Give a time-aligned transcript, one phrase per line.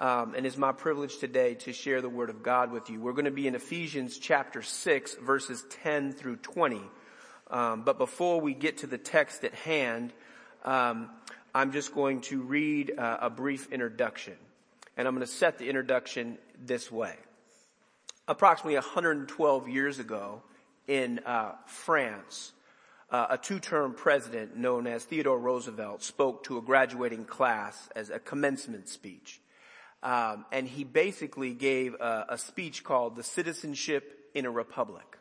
[0.00, 2.98] Um, and it's my privilege today to share the Word of God with you.
[2.98, 6.80] We're going to be in Ephesians chapter 6, verses 10 through 20.
[7.50, 10.14] Um, but before we get to the text at hand,
[10.64, 11.10] um,
[11.54, 14.32] I'm just going to read uh, a brief introduction.
[14.96, 17.14] And I'm going to set the introduction this way.
[18.26, 20.42] Approximately 112 years ago
[20.88, 22.52] in uh, France,
[23.10, 28.18] uh, a two-term president known as Theodore Roosevelt spoke to a graduating class as a
[28.18, 29.42] commencement speech.
[30.02, 35.18] Um, and he basically gave a, a speech called The Citizenship in a Republic.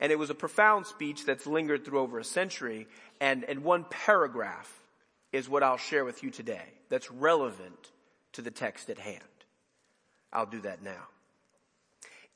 [0.00, 2.86] And it was a profound speech that's lingered through over a century.
[3.20, 4.72] And, and one paragraph
[5.32, 7.90] is what I'll share with you today that's relevant
[8.32, 9.22] to the text at hand.
[10.32, 11.08] I'll do that now.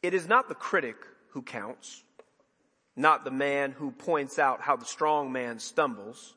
[0.02, 0.96] It is not the critic
[1.30, 2.02] who counts,
[2.96, 6.34] not the man who points out how the strong man stumbles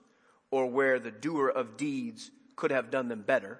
[0.52, 3.60] or where the doer of deeds could have done them better.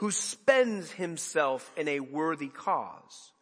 [0.00, 3.32] who spends himself in a worthy cause,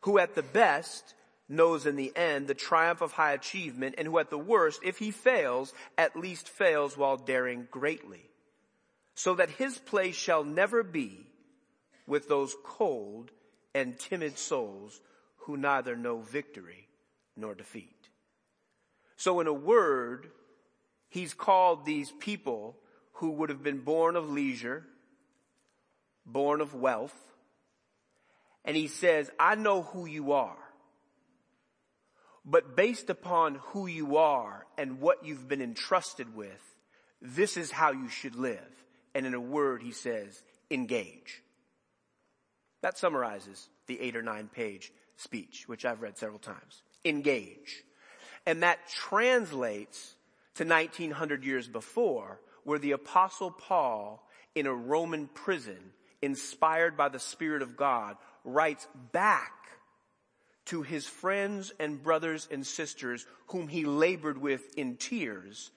[0.00, 1.14] who at the best
[1.50, 4.96] knows in the end the triumph of high achievement, and who at the worst, if
[4.96, 8.22] he fails, at least fails while daring greatly,
[9.14, 11.26] so that his place shall never be
[12.06, 13.30] with those cold
[13.74, 14.98] and timid souls
[15.40, 16.88] who neither know victory
[17.36, 18.08] nor defeat.
[19.18, 20.30] So in a word,
[21.10, 22.78] he's called these people
[23.12, 24.86] who would have been born of leisure,
[26.26, 27.14] born of wealth,
[28.64, 30.56] and he says, I know who you are.
[32.44, 36.62] But based upon who you are and what you've been entrusted with,
[37.20, 38.60] this is how you should live.
[39.14, 41.42] And in a word, he says, engage.
[42.82, 46.82] That summarizes the eight or nine page speech, which I've read several times.
[47.04, 47.82] Engage.
[48.44, 50.14] And that translates
[50.54, 54.24] to 1900 years before where the apostle Paul
[54.54, 55.78] in a Roman prison,
[56.22, 59.52] inspired by the Spirit of God, writes back
[60.66, 65.70] to his friends and brothers and sisters whom he labored with in tears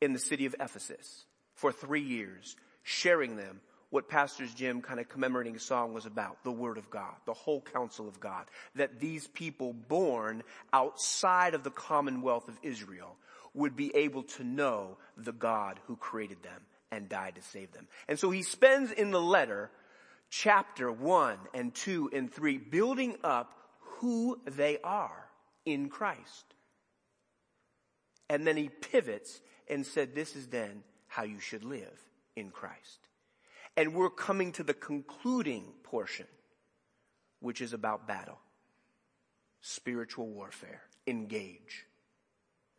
[0.00, 1.24] in the city of Ephesus
[1.54, 6.52] for three years, sharing them what Pastor's Jim kind of commemorating song was about, the
[6.52, 10.42] Word of God, the whole counsel of God, that these people born
[10.72, 13.16] outside of the commonwealth of Israel
[13.54, 16.60] would be able to know the God who created them
[16.92, 17.88] and died to save them.
[18.08, 19.70] And so he spends in the letter
[20.30, 25.26] chapter one and two and three building up who they are
[25.64, 26.44] in Christ.
[28.28, 32.04] And then he pivots and said, this is then how you should live
[32.34, 33.08] in Christ.
[33.76, 36.26] And we're coming to the concluding portion,
[37.40, 38.38] which is about battle.
[39.60, 40.82] Spiritual warfare.
[41.06, 41.86] Engage.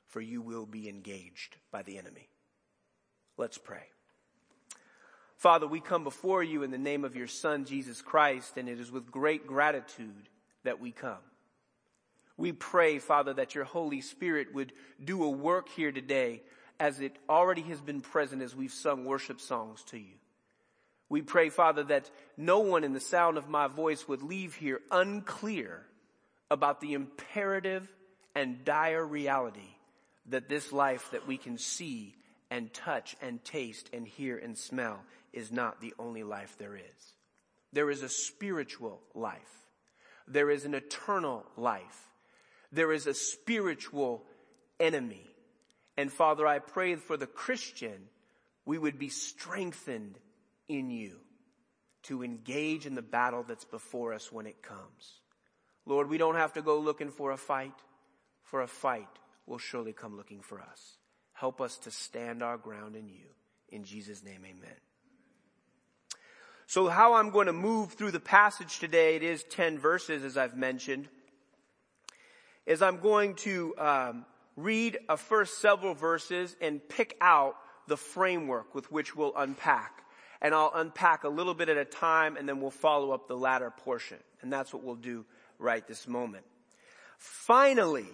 [0.08, 2.30] For you will be engaged by the enemy.
[3.38, 3.84] Let's pray.
[5.38, 8.80] Father, we come before you in the name of your Son, Jesus Christ, and it
[8.80, 10.30] is with great gratitude
[10.64, 11.18] that we come.
[12.38, 16.42] We pray, Father, that your Holy Spirit would do a work here today
[16.80, 20.16] as it already has been present as we've sung worship songs to you.
[21.10, 24.82] We pray, Father, that no one in the sound of my voice would leave here
[24.92, 25.86] unclear
[26.50, 27.88] about the imperative
[28.36, 29.76] and dire reality
[30.30, 32.17] that this life that we can see
[32.50, 35.00] and touch and taste and hear and smell
[35.34, 37.14] is not the only life there is.
[37.74, 39.68] There is a spiritual life.
[40.28, 42.10] There is an eternal life.
[42.72, 44.24] There is a spiritual
[44.80, 45.26] enemy.
[45.96, 48.10] And Father, I pray for the Christian,
[48.66, 50.18] we would be strengthened
[50.68, 51.20] in you
[52.04, 55.22] to engage in the battle that's before us when it comes.
[55.86, 57.74] Lord, we don't have to go looking for a fight,
[58.44, 59.08] for a fight
[59.46, 60.98] will surely come looking for us.
[61.38, 63.28] Help us to stand our ground in you.
[63.70, 64.76] In Jesus' name, amen.
[66.66, 70.36] So how I'm going to move through the passage today, it is 10 verses as
[70.36, 71.08] I've mentioned,
[72.66, 74.26] is I'm going to um,
[74.56, 77.56] read a first several verses and pick out
[77.88, 80.04] the framework with which we'll unpack
[80.42, 83.38] and I'll unpack a little bit at a time and then we'll follow up the
[83.38, 84.18] latter portion.
[84.42, 85.24] And that's what we'll do
[85.60, 86.46] right this moment.
[87.20, 88.08] Finally,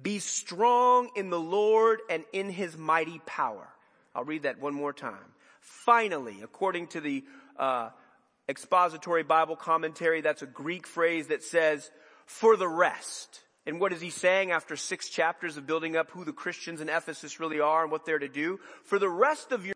[0.00, 3.68] be strong in the Lord and in his mighty power.
[4.14, 5.34] I'll read that one more time.
[5.60, 7.24] Finally, according to the
[7.58, 7.90] uh,
[8.48, 11.90] expository Bible commentary, that's a Greek phrase that says,
[12.26, 13.40] for the rest.
[13.66, 16.88] And what is he saying after six chapters of building up who the Christians in
[16.88, 18.58] Ephesus really are and what they're to do?
[18.84, 19.74] For the rest of your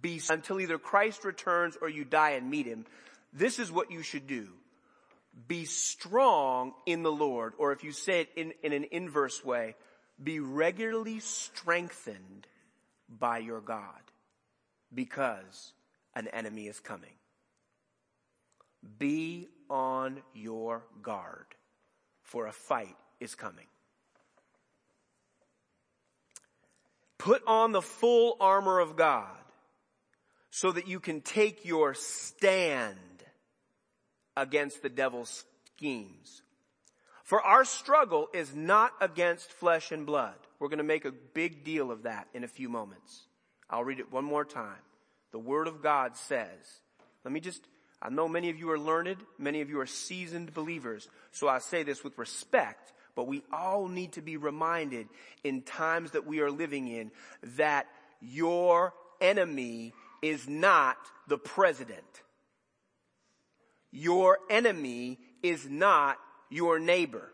[0.00, 2.84] be until either Christ returns or you die and meet him.
[3.32, 4.48] This is what you should do.
[5.46, 9.76] Be strong in the Lord, or if you say it in, in an inverse way,
[10.22, 12.46] be regularly strengthened
[13.08, 14.02] by your God
[14.92, 15.72] because
[16.14, 17.12] an enemy is coming.
[18.98, 21.46] Be on your guard
[22.22, 23.66] for a fight is coming.
[27.18, 29.26] Put on the full armor of God
[30.50, 32.96] so that you can take your stand
[34.40, 35.44] against the devil's
[35.76, 36.42] schemes.
[37.24, 40.36] For our struggle is not against flesh and blood.
[40.58, 43.26] We're going to make a big deal of that in a few moments.
[43.68, 44.80] I'll read it one more time.
[45.32, 46.48] The Word of God says,
[47.24, 47.62] let me just,
[48.00, 51.58] I know many of you are learned, many of you are seasoned believers, so I
[51.58, 55.08] say this with respect, but we all need to be reminded
[55.44, 57.10] in times that we are living in
[57.56, 57.86] that
[58.22, 59.92] your enemy
[60.22, 60.96] is not
[61.26, 62.22] the president.
[63.90, 66.18] Your enemy is not
[66.50, 67.30] your neighbor.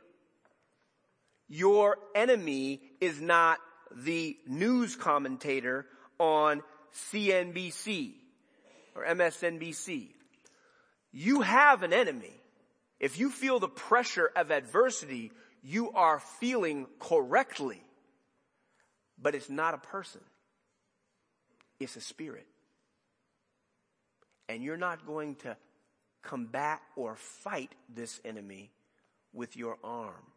[1.49, 3.59] Your enemy is not
[3.95, 5.87] the news commentator
[6.19, 6.63] on
[7.13, 8.13] CNBC
[8.95, 10.09] or MSNBC.
[11.13, 12.33] You have an enemy.
[12.99, 17.83] If you feel the pressure of adversity, you are feeling correctly.
[19.21, 20.21] But it's not a person.
[21.79, 22.47] It's a spirit.
[24.49, 25.57] And you're not going to
[26.25, 28.71] combat or fight this enemy
[29.33, 30.34] with your arm.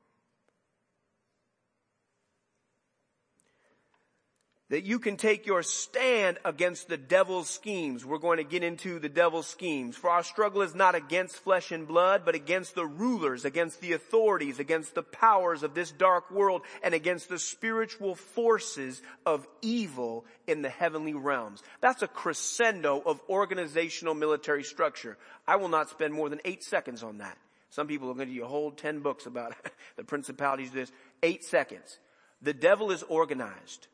[4.69, 8.05] That you can take your stand against the devil's schemes.
[8.05, 9.95] We're going to get into the devil's schemes.
[9.95, 13.93] For our struggle is not against flesh and blood, but against the rulers, against the
[13.93, 20.25] authorities, against the powers of this dark world, and against the spiritual forces of evil
[20.47, 21.63] in the heavenly realms.
[21.79, 25.17] That's a crescendo of organizational military structure.
[25.47, 27.37] I will not spend more than eight seconds on that.
[27.69, 29.53] Some people are going to do a whole ten books about
[29.95, 30.91] the principalities of this.
[31.23, 31.99] Eight seconds.
[32.41, 33.87] The devil is organized.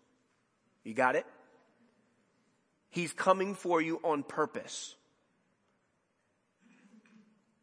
[0.84, 1.26] You got it?
[2.90, 4.96] He's coming for you on purpose.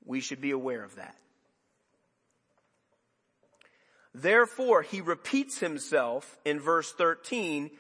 [0.05, 1.15] We should be aware of that.
[4.13, 7.71] Therefore, he repeats himself in verse 13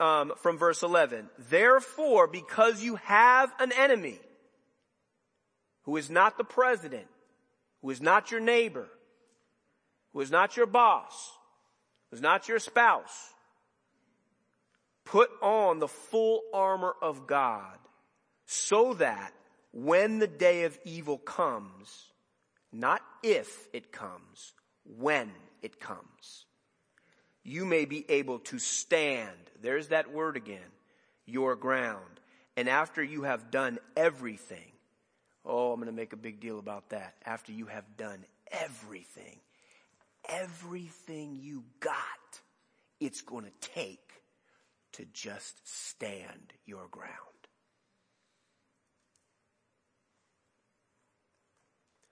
[0.00, 1.30] um, from verse 11.
[1.48, 4.18] Therefore, because you have an enemy
[5.84, 7.06] who is not the president,
[7.80, 8.88] who is not your neighbor,
[10.12, 11.32] who is not your boss,
[12.10, 13.32] who is not your spouse,
[15.08, 17.78] Put on the full armor of God
[18.44, 19.32] so that
[19.72, 22.12] when the day of evil comes,
[22.72, 24.52] not if it comes,
[24.84, 25.32] when
[25.62, 26.44] it comes,
[27.42, 29.30] you may be able to stand.
[29.62, 30.70] There's that word again,
[31.24, 32.20] your ground.
[32.58, 34.72] And after you have done everything,
[35.42, 37.14] oh, I'm going to make a big deal about that.
[37.24, 39.38] After you have done everything,
[40.28, 41.94] everything you got,
[43.00, 44.07] it's going to take
[44.98, 47.14] to just stand your ground.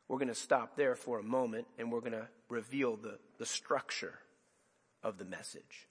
[0.08, 3.46] We're going to stop there for a moment and we're going to reveal the, the
[3.46, 4.14] structure
[5.02, 5.88] of the message.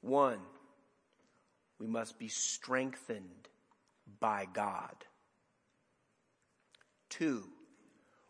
[0.00, 0.38] One,
[1.80, 3.48] we must be strengthened
[4.20, 4.94] by God.
[7.10, 7.42] Two,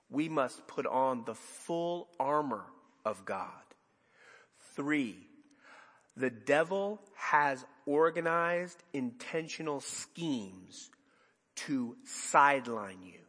[0.08, 2.64] we must put on the full armor
[3.04, 3.50] of God.
[4.74, 5.27] Three,
[6.18, 10.90] the devil has organized intentional schemes
[11.54, 13.20] to sideline you,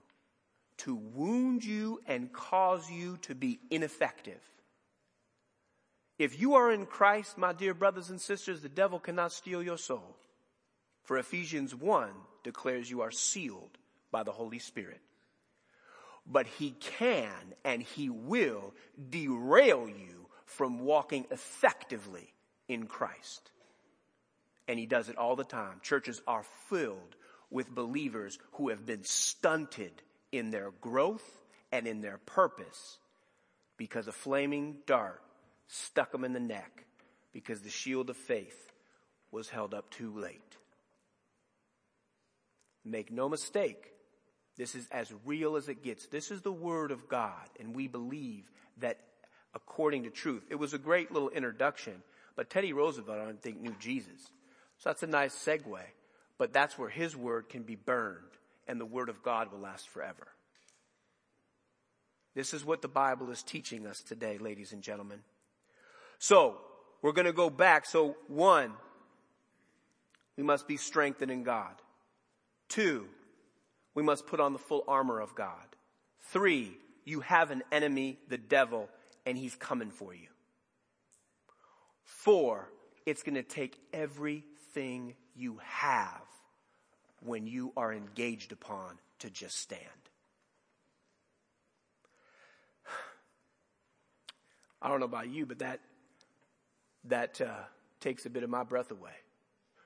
[0.78, 4.42] to wound you and cause you to be ineffective.
[6.18, 9.78] If you are in Christ, my dear brothers and sisters, the devil cannot steal your
[9.78, 10.18] soul.
[11.04, 12.10] For Ephesians 1
[12.44, 13.78] declares you are sealed
[14.12, 15.00] by the Holy Spirit.
[16.26, 18.74] But he can and he will
[19.10, 22.34] derail you from walking effectively
[22.70, 23.52] in Christ.
[24.70, 25.82] And he does it all the time.
[25.82, 27.16] Churches are filled
[27.50, 29.92] with believers who have been stunted
[30.32, 31.40] in their growth
[31.72, 33.00] and in their purpose
[33.76, 35.22] because a flaming dart
[35.68, 36.86] stuck them in the neck
[37.34, 38.72] because the shield of faith
[39.32, 40.42] was held up too late.
[42.86, 43.92] Make no mistake,
[44.58, 46.08] this is as real as it gets.
[46.08, 48.44] This is the word of God and we believe
[48.78, 49.00] that
[49.54, 50.44] according to truth.
[50.50, 52.04] It was a great little introduction
[52.40, 54.32] but Teddy Roosevelt, I don't think, knew Jesus.
[54.78, 55.78] So that's a nice segue.
[56.38, 58.32] But that's where his word can be burned
[58.66, 60.26] and the word of God will last forever.
[62.36, 65.20] This is what the Bible is teaching us today, ladies and gentlemen.
[66.18, 66.56] So,
[67.02, 67.86] we're going to go back.
[67.86, 68.72] So, one,
[70.38, 71.74] we must be strengthened in God.
[72.70, 73.06] Two,
[73.96, 75.76] we must put on the full armor of God.
[76.32, 76.72] Three,
[77.04, 78.88] you have an enemy, the devil,
[79.26, 80.28] and he's coming for you.
[82.10, 82.68] Four,
[83.06, 86.24] it's going to take everything you have
[87.22, 89.84] when you are engaged upon to just stand.
[94.82, 95.82] I don't know about you, but that
[97.06, 97.54] that uh,
[98.02, 99.14] takes a bit of my breath away.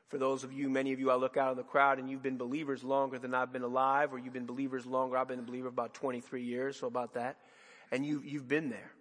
[0.08, 2.24] For those of you, many of you, I look out in the crowd and you've
[2.24, 5.18] been believers longer than I've been alive, or you've been believers longer.
[5.18, 7.36] I've been a believer about 23 years, so about that.
[7.92, 8.92] And you, you've been there.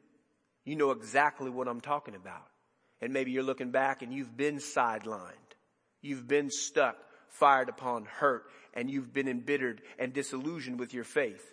[0.65, 2.52] You know exactly what I'm talking about.
[3.03, 5.33] And maybe you're looking back and you've been sidelined.
[6.01, 6.97] You've been stuck,
[7.29, 11.45] fired upon, hurt, and you've been embittered and disillusioned with your faith.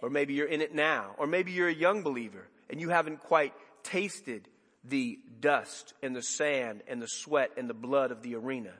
[0.00, 1.16] Or maybe you're in it now.
[1.18, 4.46] Or maybe you're a young believer and you haven't quite tasted
[4.84, 8.72] the dust and the sand and the sweat and the blood of the arena.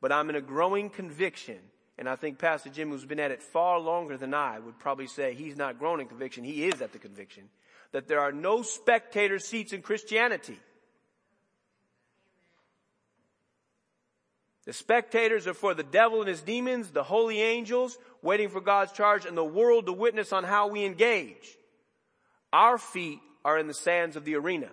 [0.00, 1.58] But I'm in a growing conviction,
[1.98, 5.08] and I think Pastor Jim, who's been at it far longer than I, would probably
[5.08, 7.48] say he's not grown in conviction, he is at the conviction,
[7.90, 10.58] that there are no spectator seats in Christianity.
[14.68, 18.92] The spectators are for the devil and his demons, the holy angels, waiting for God's
[18.92, 21.56] charge, and the world to witness on how we engage.
[22.52, 24.68] Our feet are in the sands of the arena.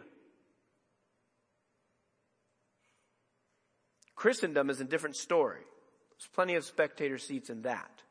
[4.17, 5.61] Christendom is a different story.
[5.61, 8.01] There's plenty of spectator seats in that.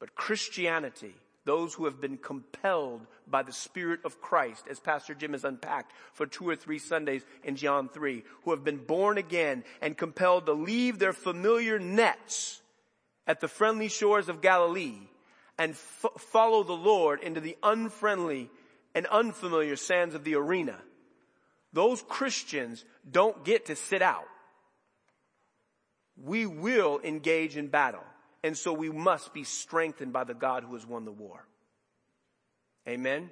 [0.00, 1.14] But Christianity,
[1.46, 5.92] those who have been compelled by the Spirit of Christ, as Pastor Jim has unpacked
[6.12, 10.44] for two or three Sundays in John 3, who have been born again and compelled
[10.46, 12.60] to leave their familiar nets
[13.26, 14.98] at the friendly shores of Galilee
[15.56, 18.50] and f- follow the Lord into the unfriendly
[18.94, 20.76] and unfamiliar sands of the arena.
[21.72, 24.28] Those Christians don't get to sit out
[26.16, 28.04] we will engage in battle.
[28.46, 31.44] And so we must be strengthened by the God who has won the war.
[32.88, 33.30] Amen.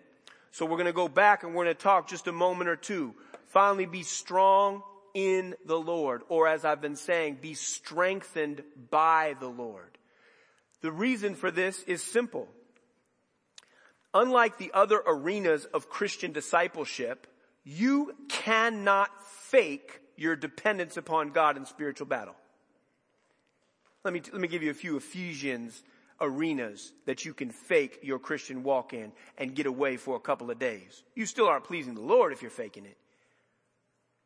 [0.51, 2.75] So we're going to go back and we're going to talk just a moment or
[2.75, 3.15] two.
[3.47, 4.83] Finally, be strong
[5.15, 9.97] in the Lord, or as I've been saying, be strengthened by the Lord.
[10.81, 12.49] The reason for this is simple.
[14.13, 17.29] Unlike the other arenas of Christian discipleship,
[17.63, 22.35] you cannot fake your dependence upon God in spiritual battle.
[24.05, 25.83] Let me, let me give you a few Ephesians
[26.21, 30.51] arenas that you can fake your Christian walk in and get away for a couple
[30.51, 31.03] of days.
[31.15, 32.99] You still aren't pleasing the Lord if you're faking it.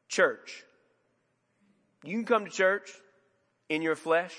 [0.08, 0.64] Church.
[2.04, 2.90] You can come to church
[3.68, 4.34] in your flesh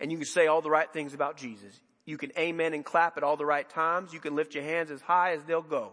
[0.00, 1.72] and you can say all the right things about Jesus.
[2.04, 4.12] You can amen and clap at all the right times.
[4.12, 5.92] You can lift your hands as high as they'll go.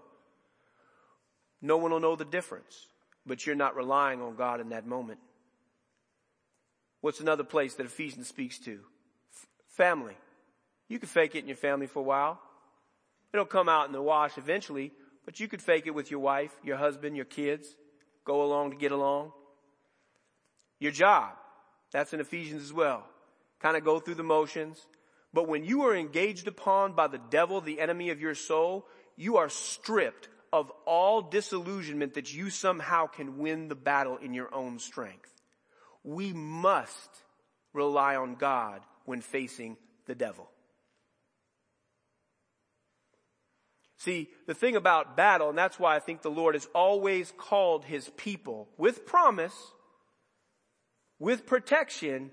[1.61, 2.87] No one will know the difference,
[3.25, 5.19] but you're not relying on God in that moment.
[7.01, 8.79] What's another place that Ephesians speaks to?
[9.33, 10.15] F- family.
[10.87, 12.39] You can fake it in your family for a while.
[13.33, 14.91] It'll come out in the wash eventually,
[15.25, 17.67] but you could fake it with your wife, your husband, your kids.
[18.23, 19.31] Go along to get along.
[20.79, 21.31] Your job.
[21.91, 23.03] That's in Ephesians as well.
[23.59, 24.79] Kind of go through the motions.
[25.33, 29.37] But when you are engaged upon by the devil, the enemy of your soul, you
[29.37, 34.77] are stripped of all disillusionment that you somehow can win the battle in your own
[34.77, 35.31] strength
[36.03, 37.09] we must
[37.73, 40.49] rely on God when facing the devil.
[43.97, 47.85] See, the thing about battle, and that's why I think the Lord has always called
[47.85, 49.53] his people with promise,
[51.19, 52.31] with protection,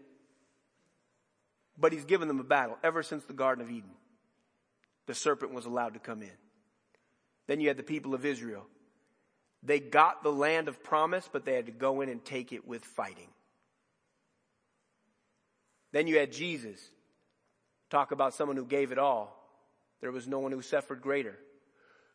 [1.76, 3.90] but he's given them a battle ever since the Garden of Eden.
[5.06, 6.30] The serpent was allowed to come in.
[7.48, 8.66] Then you had the people of Israel.
[9.62, 12.66] They got the land of promise, but they had to go in and take it
[12.66, 13.28] with fighting.
[15.92, 16.80] Then you had Jesus.
[17.90, 19.34] Talk about someone who gave it all.
[20.00, 21.36] There was no one who suffered greater.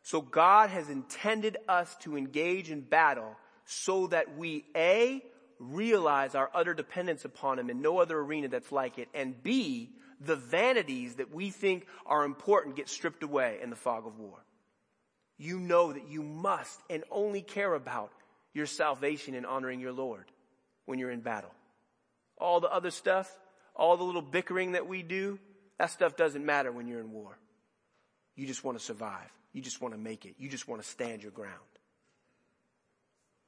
[0.02, 5.22] So God has intended us to engage in battle so that we A,
[5.58, 9.90] realize our utter dependence upon Him in no other arena that's like it, and B,
[10.20, 14.44] the vanities that we think are important get stripped away in the fog of war.
[15.38, 18.12] You know that you must and only care about
[18.52, 20.26] your salvation and honoring your Lord
[20.84, 21.52] when you're in battle.
[22.38, 23.30] All the other stuff,
[23.74, 25.38] all the little bickering that we do,
[25.78, 27.36] that stuff doesn't matter when you're in war.
[28.36, 29.30] You just want to survive.
[29.52, 30.34] You just want to make it.
[30.38, 31.52] You just want to stand your ground.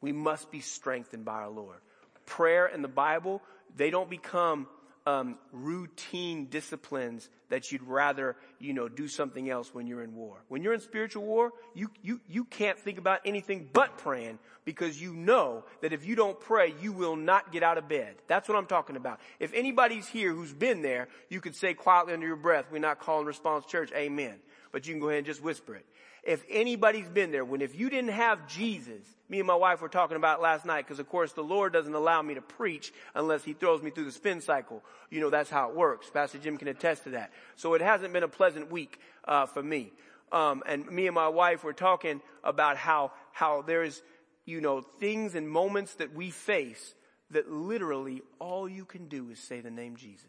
[0.00, 1.78] We must be strengthened by our Lord.
[2.26, 3.42] Prayer and the Bible,
[3.76, 4.68] they don't become
[5.07, 10.37] um, routine disciplines that you'd rather, you know, do something else when you're in war.
[10.49, 15.01] When you're in spiritual war, you, you, you can't think about anything but praying because
[15.01, 18.17] you know that if you don't pray, you will not get out of bed.
[18.27, 19.21] That's what I'm talking about.
[19.39, 22.99] If anybody's here who's been there, you could say quietly under your breath, we're not
[22.99, 24.35] calling response church, amen.
[24.73, 25.87] But you can go ahead and just whisper it
[26.27, 29.88] if anybody's been there, when if you didn't have Jesus, me and my wife were
[29.88, 33.45] talking about last night, because of course the Lord doesn't allow me to preach unless
[33.45, 34.83] He throws me through the spin cycle.
[35.11, 36.09] You know, that's how it works.
[36.11, 37.33] Pastor Jim can attest to that.
[37.56, 39.92] So it hasn't been a pleasant week, uh, for me.
[40.33, 44.02] Um, and me and my wife were talking about how, how there's,
[44.45, 46.95] you know, things and moments that we face
[47.30, 50.25] that literally all you can do is say the name Jesus.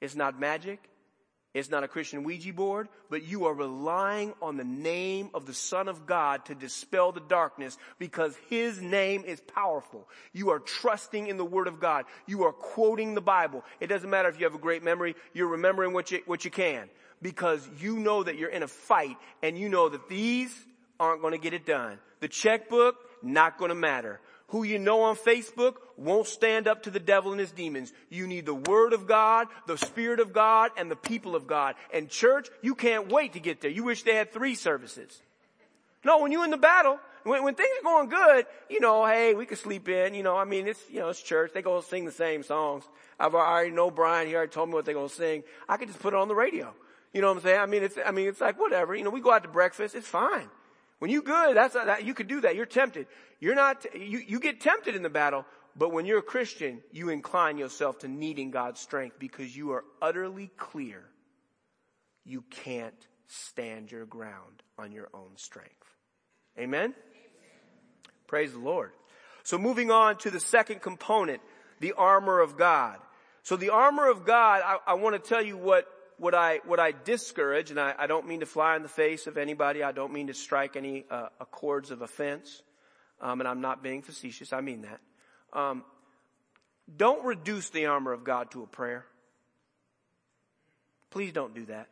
[0.00, 0.80] It's not magic.
[1.52, 5.54] It's not a Christian Ouija board, but you are relying on the name of the
[5.54, 10.08] Son of God to dispel the darkness because His name is powerful.
[10.32, 12.04] You are trusting in the Word of God.
[12.26, 13.64] You are quoting the Bible.
[13.80, 16.52] It doesn't matter if you have a great memory, you're remembering what you, what you
[16.52, 16.88] can
[17.22, 20.54] because you know that you're in a fight and you know that these
[20.98, 21.98] aren't going to get it done.
[22.20, 26.90] The checkbook, not going to matter who you know on Facebook won't stand up to
[26.90, 27.92] the devil and his demons.
[28.08, 31.74] You need the word of God, the spirit of God, and the people of God.
[31.92, 33.70] And church, you can't wait to get there.
[33.70, 35.20] You wish they had three services.
[36.04, 39.34] No, when you're in the battle, when, when things are going good, you know, hey,
[39.34, 41.52] we can sleep in, you know, I mean, it's, you know, it's church.
[41.52, 42.84] They go sing the same songs.
[43.18, 45.44] I've already know Brian here already told me what they're to sing.
[45.68, 46.72] I could just put it on the radio.
[47.12, 47.60] You know what I'm saying?
[47.60, 48.94] I mean, it's, I mean, it's like whatever.
[48.94, 49.94] You know, we go out to breakfast.
[49.94, 50.48] It's fine.
[51.00, 52.54] When you're good, that's, that, you could do that.
[52.54, 53.06] You're tempted.
[53.40, 57.08] You're not, you, you get tempted in the battle, but when you're a Christian, you
[57.08, 61.02] incline yourself to needing God's strength because you are utterly clear
[62.26, 65.70] you can't stand your ground on your own strength.
[66.58, 66.80] Amen?
[66.80, 66.94] Amen?
[68.26, 68.92] Praise the Lord.
[69.42, 71.40] So moving on to the second component,
[71.80, 72.98] the armor of God.
[73.42, 75.86] So the armor of God, I, I want to tell you what
[76.20, 79.26] what I, what I discourage, and I, I, don't mean to fly in the face
[79.26, 82.62] of anybody, I don't mean to strike any uh, accords of offense,
[83.22, 85.00] um, and I'm not being facetious, I mean that.
[85.58, 85.82] Um,
[86.94, 89.06] don't reduce the armor of God to a prayer.
[91.08, 91.88] Please don't do that.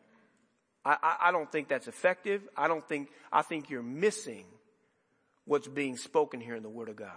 [0.84, 2.46] I, I, I don't think that's effective.
[2.54, 4.44] I don't think, I think you're missing
[5.46, 7.08] what's being spoken here in the Word of God.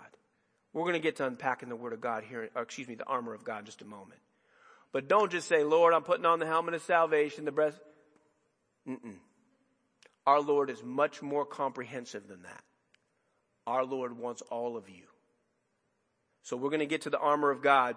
[0.71, 3.33] We're going to get to unpacking the Word of God here, excuse me, the armor
[3.33, 4.21] of God in just a moment.
[4.91, 7.79] But don't just say, Lord, I'm putting on the helmet of salvation, the breast.
[8.87, 9.15] Mm-mm.
[10.27, 12.63] Our Lord is much more comprehensive than that.
[13.65, 15.03] Our Lord wants all of you.
[16.43, 17.95] So we're going to get to the armor of God,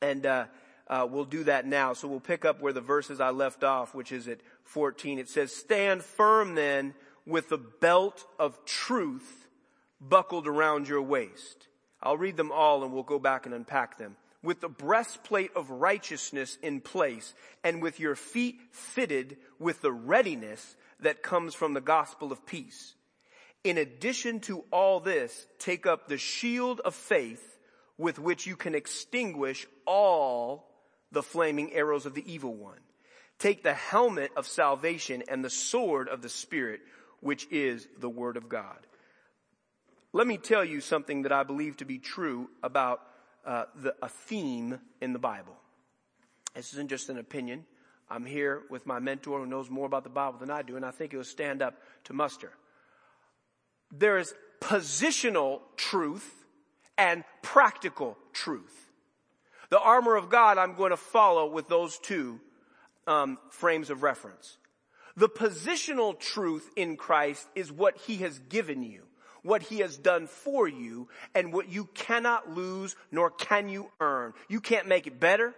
[0.00, 0.46] and uh,
[0.88, 1.92] uh, we'll do that now.
[1.92, 5.18] So we'll pick up where the verses I left off, which is at 14.
[5.18, 6.94] It says, "Stand firm then
[7.26, 9.46] with the belt of truth
[10.00, 11.68] buckled around your waist."
[12.02, 15.70] I'll read them all, and we'll go back and unpack them with the breastplate of
[15.70, 21.80] righteousness in place and with your feet fitted with the readiness that comes from the
[21.80, 22.94] gospel of peace.
[23.64, 27.58] In addition to all this, take up the shield of faith
[27.98, 30.70] with which you can extinguish all
[31.12, 32.78] the flaming arrows of the evil one.
[33.38, 36.80] Take the helmet of salvation and the sword of the spirit,
[37.20, 38.78] which is the word of God.
[40.12, 43.00] Let me tell you something that I believe to be true about
[43.44, 45.56] uh, the, a theme in the Bible.
[46.54, 47.64] This isn't just an opinion.
[48.10, 50.84] I'm here with my mentor who knows more about the Bible than I do, and
[50.84, 51.74] I think he'll stand up
[52.04, 52.52] to muster.
[53.92, 56.44] There is positional truth
[56.98, 58.90] and practical truth.
[59.70, 62.40] The armor of God I'm going to follow with those two
[63.06, 64.58] um, frames of reference.
[65.16, 69.04] The positional truth in Christ is what He has given you
[69.42, 74.32] what he has done for you and what you cannot lose nor can you earn.
[74.48, 75.54] You can't make it better.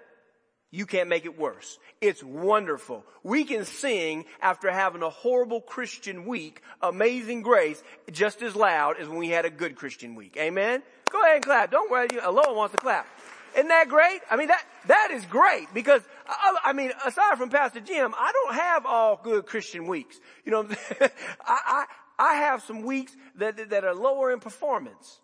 [0.74, 1.78] You can't make it worse.
[2.00, 3.04] It's wonderful.
[3.22, 9.06] We can sing after having a horrible Christian week, amazing grace, just as loud as
[9.06, 10.36] when we had a good Christian week.
[10.38, 10.82] Amen?
[11.10, 11.70] Go ahead and clap.
[11.70, 12.08] Don't worry.
[12.22, 13.06] Aloha wants to clap.
[13.54, 14.20] Isn't that great?
[14.30, 18.32] I mean, that, that is great because, I, I, mean, aside from Pastor Jim, I
[18.32, 20.18] don't have all good Christian weeks.
[20.46, 20.66] You know,
[21.00, 21.06] I,
[21.46, 21.84] I,
[22.22, 25.18] I have some weeks that, that are lower in performance.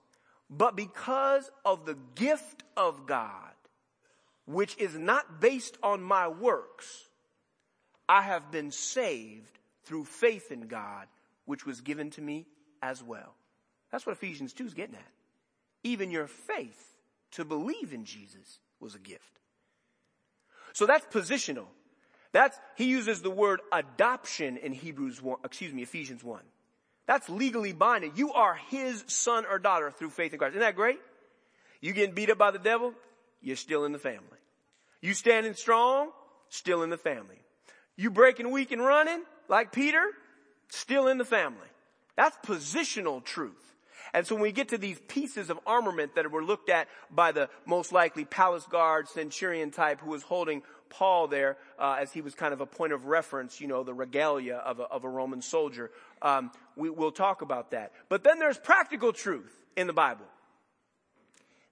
[0.51, 3.53] But because of the gift of God,
[4.47, 7.05] which is not based on my works,
[8.09, 11.07] I have been saved through faith in God,
[11.45, 12.47] which was given to me
[12.83, 13.33] as well.
[13.93, 15.13] That's what Ephesians 2 is getting at.
[15.85, 16.97] Even your faith
[17.33, 19.39] to believe in Jesus was a gift.
[20.73, 21.67] So that's positional.
[22.33, 26.41] That's, he uses the word adoption in Hebrews 1, excuse me, Ephesians 1.
[27.09, 28.13] That's legally binding.
[28.15, 30.53] You are his son or daughter through faith in Christ.
[30.53, 31.01] Isn't that great?
[31.81, 32.95] You getting beat up by the devil?
[33.41, 34.39] you're still in the family.
[35.01, 36.11] You standing strong,
[36.49, 37.39] still in the family.
[37.97, 40.03] You breaking weak and running like Peter,
[40.69, 41.69] still in the family.
[42.17, 43.55] That's positional truth.
[44.15, 47.33] And so when we get to these pieces of armament that were looked at by
[47.33, 52.23] the most likely palace guard centurion type who was holding Paul there uh, as he
[52.23, 55.09] was kind of a point of reference, you know, the regalia of a, of a
[55.09, 55.91] Roman soldier.
[56.23, 57.93] Um, we, we'll talk about that.
[58.09, 60.27] But then there's practical truth in the Bible.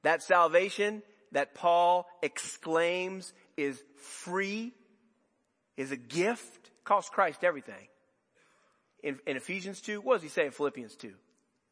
[0.03, 4.73] That salvation that Paul exclaims is free,
[5.77, 7.89] is a gift, costs Christ everything.
[9.03, 11.13] In, in Ephesians 2, what does he say in Philippians 2?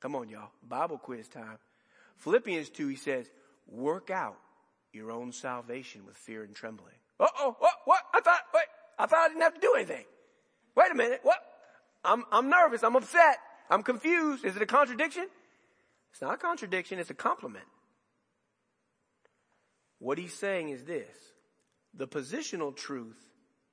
[0.01, 0.51] Come on, y'all.
[0.69, 1.59] Bible quiz time.
[2.19, 3.31] Philippians 2, he says,
[3.67, 4.37] work out
[4.93, 6.95] your own salvation with fear and trembling.
[7.19, 8.01] Uh oh, what, what?
[8.13, 8.65] I thought, wait,
[8.99, 10.05] I thought I didn't have to do anything.
[10.77, 11.39] Wait a minute, what?
[12.05, 13.39] I'm, I'm nervous, I'm upset,
[13.71, 14.45] I'm confused.
[14.45, 15.27] Is it a contradiction?
[16.13, 17.65] It's not a contradiction, it's a complement.
[19.99, 21.17] What he's saying is this.
[21.95, 23.19] The positional truth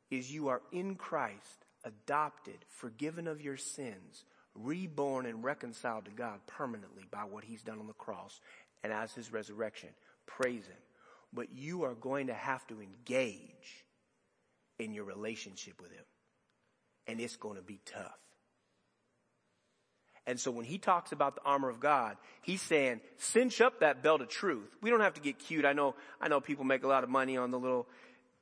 [0.09, 4.23] is you are in Christ, adopted, forgiven of your sins,
[4.55, 8.39] reborn and reconciled to God permanently by what he's done on the cross
[8.83, 9.89] and as his resurrection.
[10.25, 10.77] Praise him.
[11.33, 13.85] But you are going to have to engage
[14.79, 16.03] in your relationship with him.
[17.07, 18.17] And it's going to be tough.
[20.27, 24.03] And so when he talks about the armor of God, he's saying, cinch up that
[24.03, 24.69] belt of truth.
[24.81, 25.65] We don't have to get cute.
[25.65, 27.87] I know, I know people make a lot of money on the little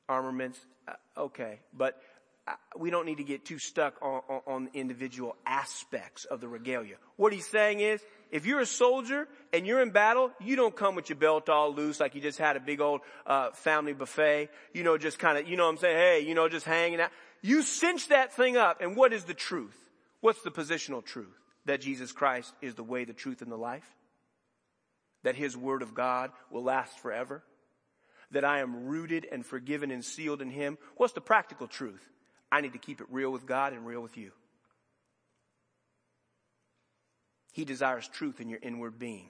[0.10, 0.60] armaments.
[0.88, 1.60] Uh, okay.
[1.76, 2.00] But
[2.48, 6.50] uh, we don't need to get too stuck on, on, on individual aspects of the
[6.50, 6.96] regalia.
[7.16, 10.96] What he's saying is, if you're a soldier and you're in battle, you don't come
[10.96, 14.50] with your belt all loose like you just had a big old uh, family buffet.
[14.74, 15.98] You know, just kind of, you know what I'm saying?
[15.98, 17.12] Hey, you know, just hanging out.
[17.42, 18.82] You cinch that thing up.
[18.82, 19.78] And what is the truth?
[20.22, 21.40] What's the positional truth?
[21.70, 23.88] that Jesus Christ is the way, the truth, and the life?
[25.24, 27.44] That His Word of God will last forever?
[28.32, 30.78] That I am rooted and forgiven and sealed in Him?
[30.98, 32.04] What's the practical truth?
[32.52, 34.32] I need to keep it real with God and real with you.
[37.54, 39.30] He desires truth in your inward being.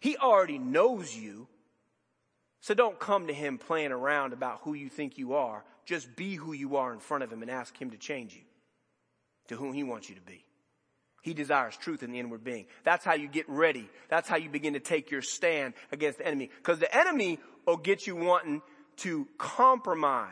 [0.00, 1.48] He already knows you.
[2.60, 5.64] So don't come to him playing around about who you think you are.
[5.86, 8.42] Just be who you are in front of him and ask him to change you
[9.48, 10.44] to whom he wants you to be.
[11.22, 12.66] He desires truth in the inward being.
[12.84, 13.88] That's how you get ready.
[14.08, 16.50] That's how you begin to take your stand against the enemy.
[16.56, 18.62] Because the enemy will get you wanting
[18.98, 20.30] to compromise.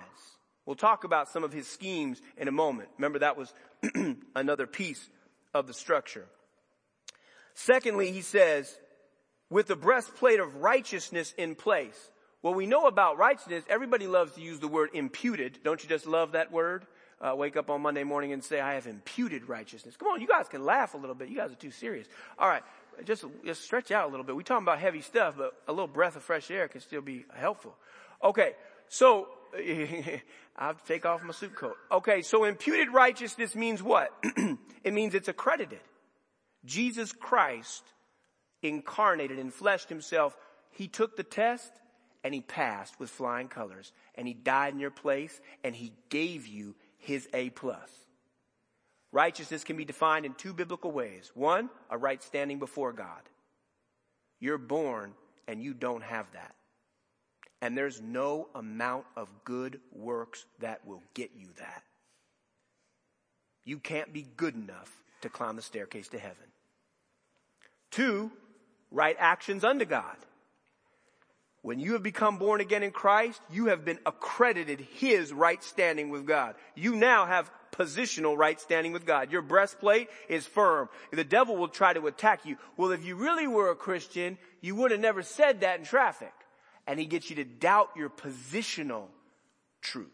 [0.65, 2.89] We'll talk about some of his schemes in a moment.
[2.97, 3.53] Remember that was
[4.37, 5.09] another piece
[5.53, 6.27] of the structure.
[7.55, 8.79] Secondly, he says,
[9.51, 12.11] with the breastplate of righteousness in place.
[12.43, 13.65] Well, we know about righteousness.
[13.69, 15.59] Everybody loves to use the word imputed.
[15.65, 16.87] Don't you just love that word?
[17.21, 19.97] uh, wake up on Monday morning and say, I have imputed righteousness.
[19.97, 21.29] Come on, you guys can laugh a little bit.
[21.29, 22.07] You guys are too serious.
[22.39, 22.63] All right.
[23.05, 24.35] Just, just stretch out a little bit.
[24.35, 27.25] We're talking about heavy stuff, but a little breath of fresh air can still be
[27.35, 27.77] helpful.
[28.23, 28.55] Okay.
[28.89, 30.21] So, I
[30.57, 31.77] have to take off my suit coat.
[31.91, 32.23] Okay.
[32.23, 34.13] So imputed righteousness means what?
[34.85, 35.81] it means it's accredited.
[36.65, 37.85] Jesus Christ
[38.63, 40.37] incarnated and fleshed himself.
[40.71, 41.73] He took the test
[42.25, 46.47] and he passed with flying colors and he died in your place and he gave
[46.47, 47.91] you his A plus.
[49.13, 51.31] Righteousness can be defined in two biblical ways.
[51.35, 53.23] One, a right standing before God.
[54.41, 55.15] You're born
[55.47, 56.55] and you don't have that.
[57.61, 61.83] And there's no amount of good works that will get you that.
[63.65, 64.91] You can't be good enough
[65.23, 66.37] to climb the staircase to heaven.
[67.91, 68.31] Two,
[68.91, 70.17] right actions unto God.
[71.69, 76.09] When you have become born again in Christ, you have been accredited His right standing
[76.09, 76.55] with God.
[76.75, 79.31] You now have positional right standing with God.
[79.31, 80.89] Your breastplate is firm.
[81.13, 82.57] The devil will try to attack you.
[82.79, 86.33] Well, if you really were a Christian, you would have never said that in traffic.
[86.87, 89.09] And he gets you to doubt your positional
[89.83, 90.09] truth.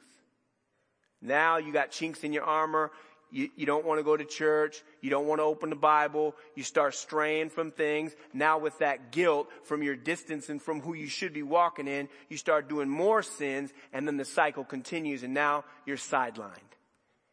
[1.23, 2.90] Now you got chinks in your armor.
[3.30, 4.82] You, you don't want to go to church.
[5.00, 6.34] You don't want to open the Bible.
[6.54, 8.14] You start straying from things.
[8.32, 12.08] Now with that guilt from your distance and from who you should be walking in,
[12.28, 16.58] you start doing more sins and then the cycle continues and now you're sidelined.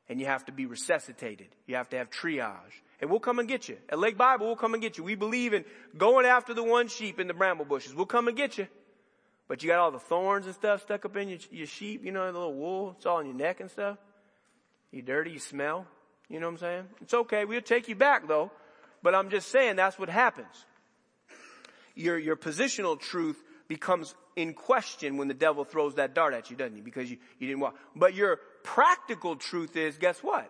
[0.10, 1.48] And you have to be resuscitated.
[1.68, 2.82] You have to have triage.
[3.00, 3.78] And we'll come and get you.
[3.90, 5.04] At Lake Bible, we'll come and get you.
[5.04, 5.64] We believe in
[5.98, 7.96] going after the one sheep in the bramble bushes.
[7.96, 8.68] We'll come and get you.
[9.48, 12.12] But you got all the thorns and stuff stuck up in your, your sheep, you
[12.12, 12.96] know, the little wool.
[12.96, 13.98] It's all on your neck and stuff.
[14.92, 15.86] You dirty, you smell.
[16.30, 16.84] You know what I'm saying?
[17.02, 17.46] It's okay.
[17.46, 18.52] We'll take you back though.
[19.04, 20.66] But I'm just saying that's what happens.
[21.96, 26.56] Your, your positional truth becomes in question when the devil throws that dart at you,
[26.56, 26.82] doesn't he?
[26.82, 27.76] Because you, you didn't walk.
[27.96, 30.50] But your practical truth is, guess what?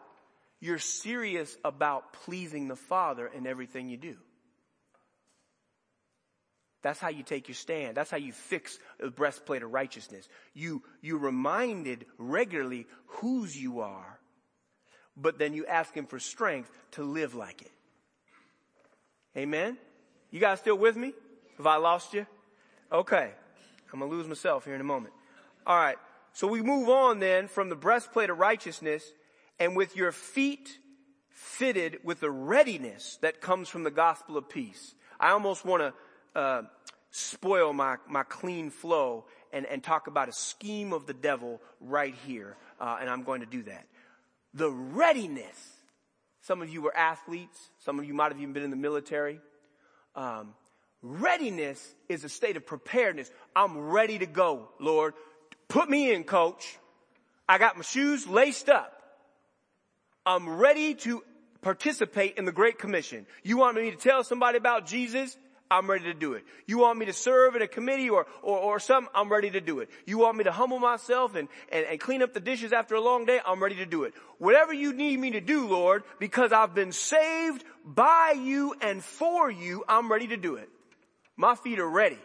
[0.60, 4.15] You're serious about pleasing the Father in everything you do.
[6.84, 7.97] That's how you take your stand.
[7.97, 10.27] That's how you fix the breastplate of righteousness.
[10.54, 14.19] You, you reminded regularly whose you are,
[15.22, 17.72] but then you ask him for strength to live like it.
[19.38, 19.78] Amen?
[20.32, 21.14] You guys still with me?
[21.58, 22.26] Have I lost you?
[22.92, 23.32] Okay.
[23.94, 25.14] I'm gonna lose myself here in a moment.
[25.68, 25.98] Alright.
[26.34, 29.04] So we move on then from the breastplate of righteousness
[29.60, 30.80] and with your feet
[31.30, 34.96] fitted with the readiness that comes from the gospel of peace.
[35.20, 35.84] I almost want
[36.34, 36.62] to uh,
[37.12, 42.16] spoil my, my clean flow and, and talk about a scheme of the devil right
[42.26, 43.86] here, uh, and I'm going to do that.
[44.54, 45.78] The readiness.
[46.42, 47.58] Some of you were athletes.
[47.80, 49.40] Some of you might have even been in the military.
[50.16, 50.54] Um,
[51.02, 53.32] readiness is a state of preparedness.
[53.56, 55.14] I'm ready to go, Lord.
[55.68, 56.78] Put me in, coach.
[57.48, 58.94] I got my shoes laced up.
[60.26, 61.24] I'm ready to
[61.62, 63.26] participate in the Great Commission.
[63.44, 65.38] You want me to tell somebody about Jesus?
[65.72, 66.44] I'm ready to do it.
[66.68, 69.10] You want me to serve in a committee or, or, or something?
[69.16, 69.90] I'm ready to do it.
[70.06, 73.02] You want me to humble myself and, and, and clean up the dishes after a
[73.02, 73.40] long day?
[73.46, 74.14] I'm ready to do it.
[74.38, 79.50] Whatever you need me to do, Lord, because I've been saved by you and for
[79.50, 80.68] you, I'm ready to do it.
[81.38, 82.20] My feet are ready.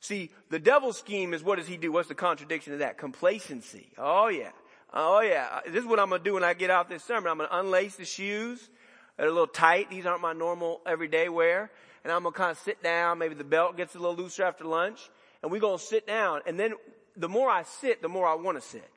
[0.00, 1.92] See, the devil's scheme is what does he do?
[1.92, 2.98] What's the contradiction of that?
[2.98, 3.88] Complacency.
[3.96, 4.50] Oh yeah.
[4.92, 5.60] Oh yeah.
[5.66, 7.30] This is what I'm going to do when I get out this sermon.
[7.30, 8.68] I'm going to unlace the shoes.
[9.16, 9.90] They're a little tight.
[9.90, 11.70] These aren't my normal everyday wear
[12.04, 13.18] and I'm gonna kind of sit down.
[13.18, 15.10] Maybe the belt gets a little looser after lunch
[15.42, 16.40] and we're gonna sit down.
[16.46, 16.74] And then
[17.16, 18.88] the more I sit, the more I want to sit.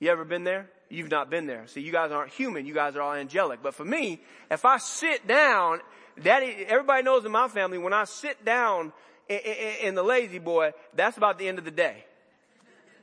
[0.00, 0.68] You ever been there?
[0.88, 1.66] You've not been there.
[1.66, 2.64] See, you guys aren't human.
[2.64, 3.62] You guys are all angelic.
[3.62, 4.20] But for me,
[4.50, 5.80] if I sit down,
[6.22, 8.92] daddy, everybody knows in my family, when I sit down
[9.28, 12.04] in, in, in the La-Z-Boy, that's about the end of the day.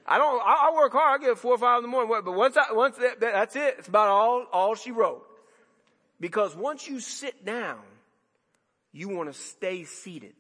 [0.07, 1.21] I don't, I, I work hard.
[1.21, 3.75] I get four or five in the morning, but once I, once that, that's it.
[3.79, 5.25] It's about all, all she wrote.
[6.19, 7.81] Because once you sit down,
[8.91, 10.35] you want to stay seated.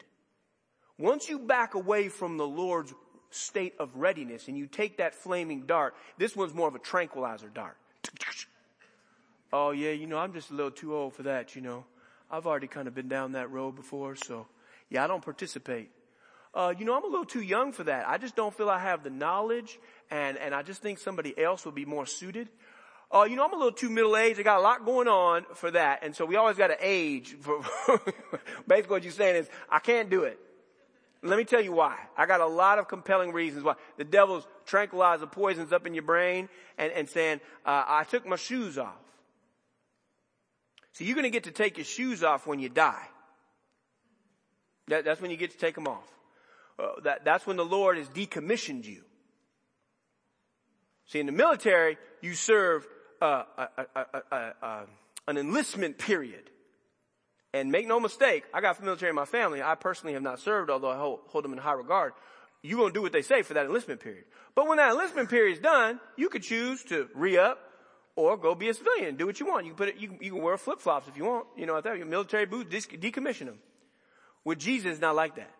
[0.97, 2.93] Once you back away from the Lord's
[3.29, 7.49] state of readiness and you take that flaming dart, this one's more of a tranquilizer
[7.49, 7.77] dart.
[9.53, 11.85] Oh yeah, you know, I'm just a little too old for that, you know.
[12.29, 14.47] I've already kind of been down that road before, so
[14.89, 15.91] yeah, I don't participate.
[16.53, 18.07] Uh, you know, I'm a little too young for that.
[18.07, 19.77] I just don't feel I have the knowledge
[20.09, 22.49] and, and I just think somebody else would be more suited
[23.15, 24.39] oh, you know, I'm a little too middle aged.
[24.41, 26.03] I got a lot going on for that.
[26.03, 27.35] And so we always got to age.
[27.39, 27.63] For,
[28.67, 30.37] basically what you're saying is, I can't do it.
[31.23, 31.97] Let me tell you why.
[32.17, 33.75] I got a lot of compelling reasons why.
[33.97, 38.35] The devil's tranquilizer poisons up in your brain and, and saying, uh, I took my
[38.35, 38.93] shoes off.
[40.91, 43.07] So you're going to get to take your shoes off when you die.
[44.89, 46.07] That, that's when you get to take them off.
[46.77, 49.01] Uh, that, that's when the Lord has decommissioned you.
[51.07, 52.85] See, in the military, you serve
[53.21, 54.85] uh,
[55.27, 56.49] an enlistment period.
[57.53, 59.61] And make no mistake, I got military in my family.
[59.63, 62.11] I personally have not served, although I hold, hold them in high regard.
[62.61, 64.25] You're going to do what they say for that enlistment period.
[64.55, 67.59] But when that enlistment period is done, you could choose to re-up
[68.17, 69.15] or go be a civilian.
[69.15, 69.65] Do what you want.
[69.65, 71.47] You can put it, you, you can wear flip flops if you want.
[71.55, 73.59] You know, your military boots, decommission them.
[74.43, 75.51] With Jesus, not like that.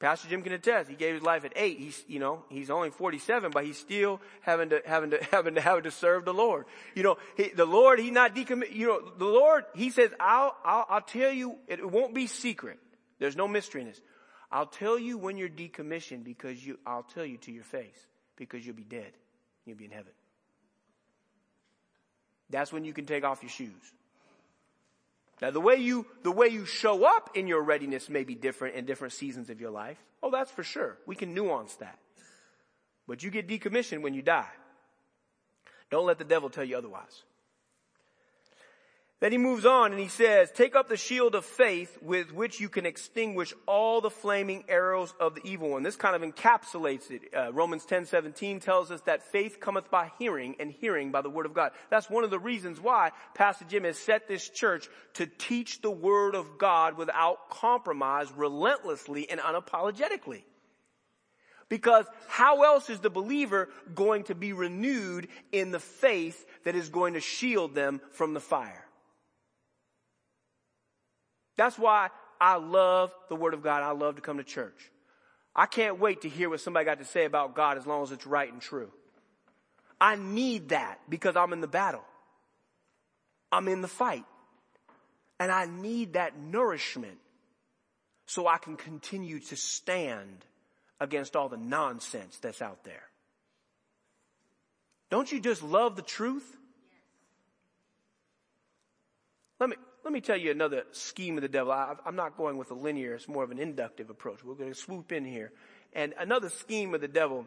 [0.00, 0.88] Pastor Jim can attest.
[0.88, 1.78] He gave his life at eight.
[1.78, 5.60] He's, you know, he's only 47, but he's still having to, having to, having to,
[5.60, 6.66] having to serve the Lord.
[6.94, 10.54] You know, he, the Lord, he's not decommit, you know, the Lord, he says, I'll,
[10.64, 12.78] I'll, I'll tell you, it won't be secret.
[13.18, 14.00] There's no mystery in this.
[14.52, 18.06] I'll tell you when you're decommissioned because you, I'll tell you to your face
[18.36, 19.12] because you'll be dead.
[19.66, 20.12] You'll be in heaven.
[22.50, 23.92] That's when you can take off your shoes.
[25.40, 28.74] Now the way you, the way you show up in your readiness may be different
[28.74, 29.98] in different seasons of your life.
[30.22, 30.98] Oh, that's for sure.
[31.06, 31.98] We can nuance that.
[33.06, 34.50] But you get decommissioned when you die.
[35.90, 37.22] Don't let the devil tell you otherwise.
[39.20, 42.60] Then he moves on and he says, take up the shield of faith with which
[42.60, 45.82] you can extinguish all the flaming arrows of the evil one.
[45.82, 47.22] This kind of encapsulates it.
[47.36, 51.30] Uh, Romans 10, 17 tells us that faith cometh by hearing and hearing by the
[51.30, 51.72] word of God.
[51.90, 55.90] That's one of the reasons why Pastor Jim has set this church to teach the
[55.90, 60.44] word of God without compromise, relentlessly and unapologetically.
[61.68, 66.88] Because how else is the believer going to be renewed in the faith that is
[66.88, 68.84] going to shield them from the fire?
[71.58, 72.08] That's why
[72.40, 73.82] I love the Word of God.
[73.82, 74.90] I love to come to church.
[75.54, 78.12] I can't wait to hear what somebody got to say about God as long as
[78.12, 78.90] it's right and true.
[80.00, 82.04] I need that because I'm in the battle.
[83.50, 84.24] I'm in the fight.
[85.40, 87.18] And I need that nourishment
[88.26, 90.44] so I can continue to stand
[91.00, 93.02] against all the nonsense that's out there.
[95.10, 96.56] Don't you just love the truth?
[99.58, 99.76] Let me,
[100.08, 101.70] let me tell you another scheme of the devil.
[101.70, 104.42] I, I'm not going with a linear, it's more of an inductive approach.
[104.42, 105.52] We're going to swoop in here.
[105.92, 107.44] And another scheme of the devil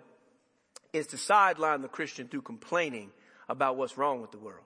[0.94, 3.10] is to sideline the Christian through complaining
[3.50, 4.64] about what's wrong with the world.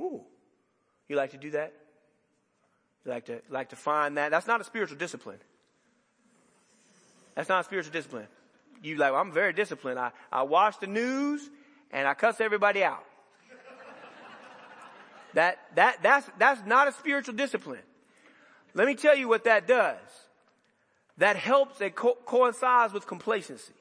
[0.00, 0.22] Ooh.
[1.08, 1.72] You like to do that?
[3.04, 4.32] You like to, like to find that?
[4.32, 5.38] That's not a spiritual discipline.
[7.36, 8.26] That's not a spiritual discipline.
[8.82, 10.00] You like, well, I'm very disciplined.
[10.00, 11.48] I, I watch the news
[11.92, 13.04] and I cuss everybody out.
[15.34, 17.80] That, that, that's, that's not a spiritual discipline.
[18.74, 19.98] Let me tell you what that does.
[21.18, 23.74] That helps, it co- coincides with complacency.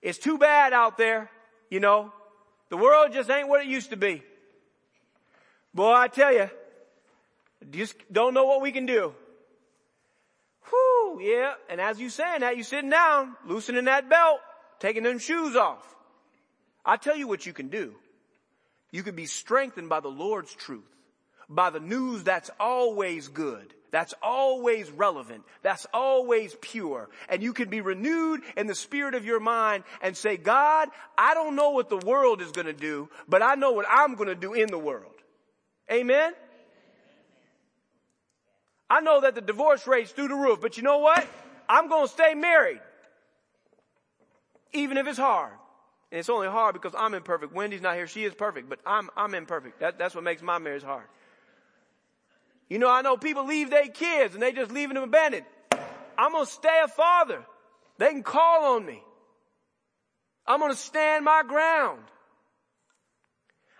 [0.00, 1.30] It's too bad out there,
[1.70, 2.12] you know.
[2.70, 4.22] The world just ain't what it used to be.
[5.74, 6.50] Boy, I tell you,
[7.70, 9.14] just don't know what we can do.
[10.70, 11.54] Whew, yeah.
[11.68, 14.40] And as you saying that, you sitting down, loosening that belt,
[14.80, 15.82] taking them shoes off.
[16.84, 17.94] I tell you what you can do.
[18.90, 20.84] You can be strengthened by the Lord's truth,
[21.48, 27.08] by the news that's always good, that's always relevant, that's always pure.
[27.28, 31.34] And you can be renewed in the spirit of your mind and say, God, I
[31.34, 34.28] don't know what the world is going to do, but I know what I'm going
[34.28, 35.12] to do in the world.
[35.90, 36.32] Amen?
[38.90, 41.26] I know that the divorce rate's through the roof, but you know what?
[41.68, 42.80] I'm going to stay married.
[44.72, 45.52] Even if it's hard.
[46.10, 47.52] And it's only hard because I'm imperfect.
[47.52, 48.06] Wendy's not here.
[48.06, 49.80] She is perfect, but I'm, I'm imperfect.
[49.80, 51.04] That, that's what makes my marriage hard.
[52.68, 55.46] You know, I know people leave their kids and they just leaving them abandoned.
[56.16, 57.44] I'm going to stay a father.
[57.98, 59.02] They can call on me.
[60.46, 62.00] I'm going to stand my ground.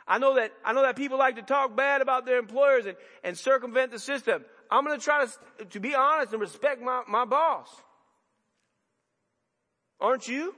[0.07, 2.97] I know that, I know that people like to talk bad about their employers and,
[3.25, 4.45] and circumvent the system.
[4.71, 7.69] I'm going to try to, to be honest and respect my, my boss.
[10.01, 10.55] Aren't you?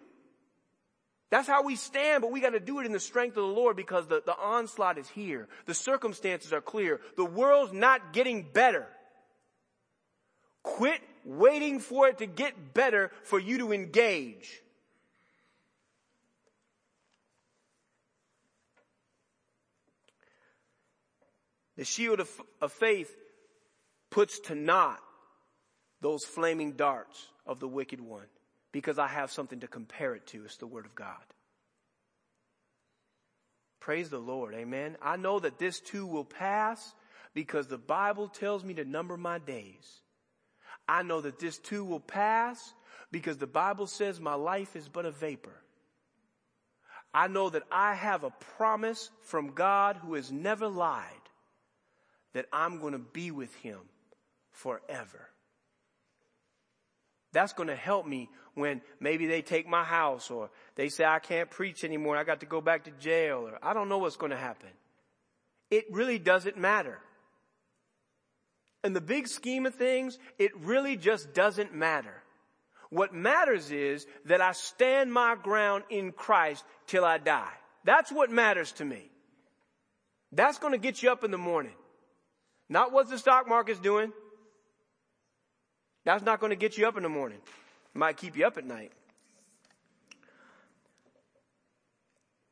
[1.30, 3.54] That's how we stand, but we got to do it in the strength of the
[3.54, 5.48] Lord because the, the onslaught is here.
[5.66, 7.00] The circumstances are clear.
[7.16, 8.86] The world's not getting better.
[10.64, 14.60] Quit waiting for it to get better for you to engage.
[21.76, 22.28] The shield of,
[22.60, 23.16] of faith
[24.10, 25.00] puts to naught
[26.00, 28.26] those flaming darts of the wicked one
[28.72, 30.44] because I have something to compare it to.
[30.44, 31.16] It's the Word of God.
[33.80, 34.54] Praise the Lord.
[34.54, 34.96] Amen.
[35.00, 36.94] I know that this too will pass
[37.34, 40.02] because the Bible tells me to number my days.
[40.86, 42.74] I know that this too will pass
[43.10, 45.54] because the Bible says my life is but a vapor.
[47.12, 51.04] I know that I have a promise from God who has never lied
[52.34, 53.78] that I'm going to be with him
[54.52, 55.28] forever.
[57.32, 61.18] That's going to help me when maybe they take my house or they say I
[61.18, 62.16] can't preach anymore.
[62.16, 64.70] I got to go back to jail or I don't know what's going to happen.
[65.70, 66.98] It really doesn't matter.
[68.82, 72.22] In the big scheme of things, it really just doesn't matter.
[72.88, 77.52] What matters is that I stand my ground in Christ till I die.
[77.84, 79.10] That's what matters to me.
[80.32, 81.74] That's going to get you up in the morning.
[82.68, 84.12] Not what the stock market's doing.
[86.04, 87.38] That's not going to get you up in the morning.
[87.94, 88.92] It might keep you up at night.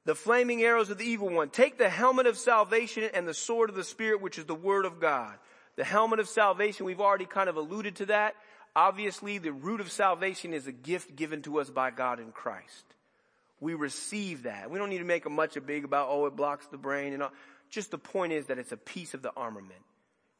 [0.04, 1.50] The flaming arrows of the evil one.
[1.50, 4.86] Take the helmet of salvation and the sword of the Spirit, which is the word
[4.86, 5.34] of God.
[5.76, 8.34] The helmet of salvation, we've already kind of alluded to that.
[8.74, 12.84] Obviously, the root of salvation is a gift given to us by God in Christ.
[13.60, 14.70] We receive that.
[14.70, 17.12] We don't need to make a much a big about, oh, it blocks the brain
[17.12, 17.32] and all.
[17.70, 19.82] Just the point is that it's a piece of the armament.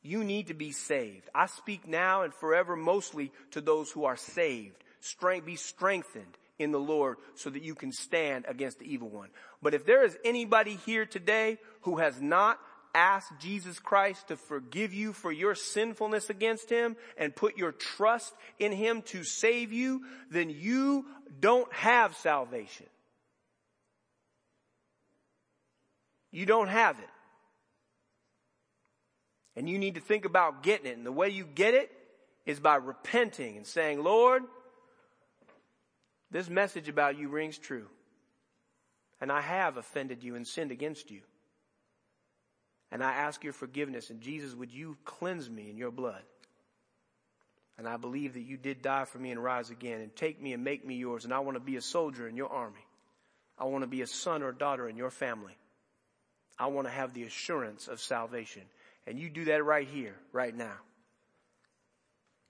[0.09, 1.29] You need to be saved.
[1.35, 4.83] I speak now and forever mostly to those who are saved.
[5.01, 9.29] Strength, be strengthened in the Lord so that you can stand against the evil one.
[9.61, 12.59] But if there is anybody here today who has not
[12.95, 18.33] asked Jesus Christ to forgive you for your sinfulness against him and put your trust
[18.59, 21.05] in him to save you, then you
[21.39, 22.87] don't have salvation.
[26.33, 27.11] You don't have it.
[29.59, 30.97] And you need to think about getting it.
[30.97, 31.91] And the way you get it
[32.47, 34.45] is by repenting and saying, Lord,
[36.31, 37.89] this message about you rings true.
[39.21, 41.23] And I have offended you and sinned against you.
[42.93, 44.11] And I ask your forgiveness.
[44.11, 46.23] And Jesus, would you cleanse me in your blood?
[47.79, 50.53] And I believe that you did die for me and rise again and take me
[50.53, 51.25] and make me yours.
[51.25, 52.87] And I want to be a soldier in your army.
[53.59, 55.59] I want to be a son or daughter in your family.
[56.57, 58.63] I want to have the assurance of salvation.
[59.09, 60.77] And you do that right here, right now.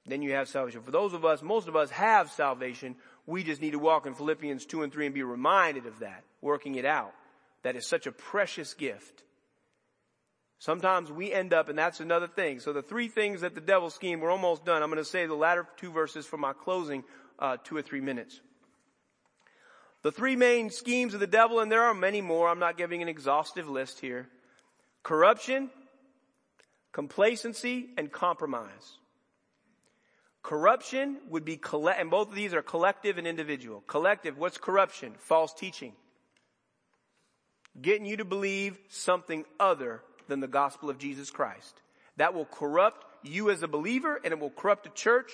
[0.07, 0.83] Then you have salvation.
[0.83, 2.97] For those of us, most of us have salvation.
[3.27, 6.25] We just need to walk in Philippians 2 and 3 and be reminded of that,
[6.41, 7.13] working it out.
[7.63, 9.23] That is such a precious gift.
[10.59, 12.59] Sometimes we end up, and that's another thing.
[12.59, 14.83] So the three things that the devil scheme, we're almost done.
[14.83, 17.05] I'm going to say the latter two verses for my closing,
[17.39, 18.41] uh, two or three minutes.
[20.03, 22.49] The three main schemes of the devil, and there are many more.
[22.49, 24.29] I'm not giving an exhaustive list here.
[25.05, 25.71] Corruption,
[26.93, 28.99] complacency, and compromise.
[30.43, 33.83] Corruption would be collect, and both of these are collective and individual.
[33.87, 35.15] Collective, what's corruption?
[35.19, 35.93] False teaching.
[37.81, 41.81] Getting you to believe something other than the gospel of Jesus Christ.
[42.17, 45.33] That will corrupt you as a believer and it will corrupt the church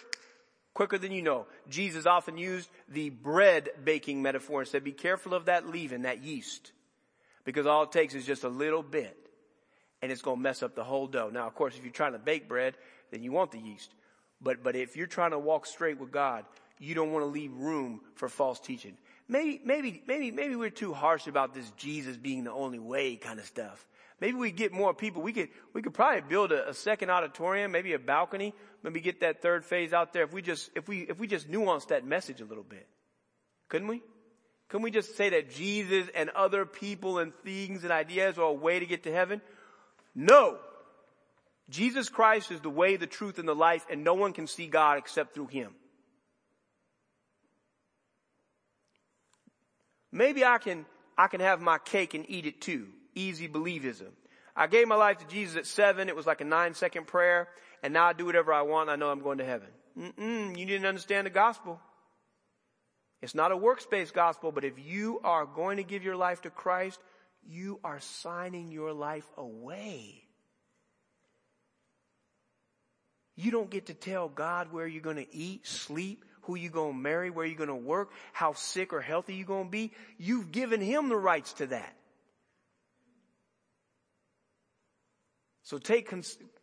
[0.74, 1.46] quicker than you know.
[1.68, 6.22] Jesus often used the bread baking metaphor and said, be careful of that leaven, that
[6.22, 6.72] yeast.
[7.44, 9.16] Because all it takes is just a little bit
[10.04, 11.30] and it's going to mess up the whole dough.
[11.32, 12.74] Now, of course, if you're trying to bake bread,
[13.10, 13.90] then you want the yeast.
[14.38, 16.44] But, but if you're trying to walk straight with God,
[16.78, 18.98] you don't want to leave room for false teaching.
[19.28, 23.38] Maybe, maybe, maybe, maybe we're too harsh about this Jesus being the only way kind
[23.38, 23.88] of stuff.
[24.20, 25.22] Maybe we get more people.
[25.22, 28.52] We could, we could probably build a, a, second auditorium, maybe a balcony,
[28.82, 31.48] maybe get that third phase out there if we just, if we, if we just
[31.48, 32.86] nuance that message a little bit.
[33.70, 34.02] Couldn't we?
[34.68, 38.52] Couldn't we just say that Jesus and other people and things and ideas are a
[38.52, 39.40] way to get to heaven?
[40.14, 40.58] No.
[41.70, 44.66] Jesus Christ is the way, the truth, and the life, and no one can see
[44.66, 45.74] God except through Him.
[50.12, 50.86] Maybe I can,
[51.18, 54.10] I can have my cake and eat it too easy believism.
[54.56, 56.08] I gave my life to Jesus at seven.
[56.08, 57.48] It was like a nine second prayer.
[57.82, 58.90] And now I do whatever I want.
[58.90, 59.68] I know I'm going to heaven.
[59.98, 61.80] Mm-mm, you didn't understand the gospel.
[63.22, 66.50] It's not a works-based gospel, but if you are going to give your life to
[66.50, 67.00] Christ,
[67.48, 70.22] you are signing your life away.
[73.36, 76.92] You don't get to tell God where you're going to eat, sleep, who you're going
[76.92, 79.92] to marry, where you're going to work, how sick or healthy you're going to be.
[80.18, 81.96] You've given Him the rights to that.
[85.64, 86.12] So take,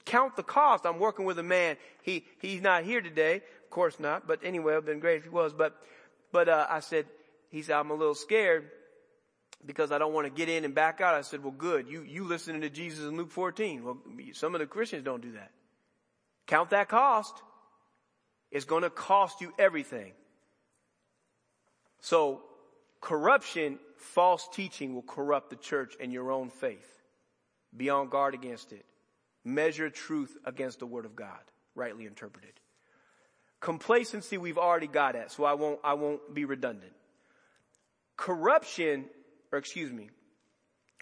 [0.05, 0.85] count the cost.
[0.85, 1.77] I'm working with a man.
[2.03, 3.37] He, he's not here today.
[3.37, 4.27] Of course not.
[4.27, 5.53] But anyway, it'd been great if he was.
[5.53, 5.75] But,
[6.31, 7.07] but, uh, I said,
[7.49, 8.69] he said, I'm a little scared
[9.65, 11.15] because I don't want to get in and back out.
[11.15, 11.87] I said, well, good.
[11.87, 13.83] You, you listening to Jesus in Luke 14.
[13.83, 13.97] Well,
[14.33, 15.51] some of the Christians don't do that.
[16.47, 17.35] Count that cost.
[18.51, 20.13] It's going to cost you everything.
[22.01, 22.41] So
[22.99, 26.87] corruption, false teaching will corrupt the church and your own faith.
[27.75, 28.85] Be on guard against it.
[29.45, 31.39] Measure truth against the word of God,
[31.73, 32.51] rightly interpreted.
[33.59, 36.93] Complacency we've already got at, so I won't, I won't be redundant.
[38.17, 39.05] Corruption,
[39.51, 40.09] or excuse me,